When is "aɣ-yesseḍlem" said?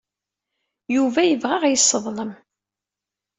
1.63-2.31